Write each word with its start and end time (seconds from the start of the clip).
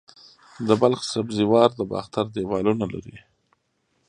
د 0.67 0.69
بلخ 0.81 0.99
سبزې 1.13 1.45
وار 1.51 1.69
د 1.75 1.81
باختر 1.91 2.25
دیوالونه 2.35 2.85
لري 2.93 3.17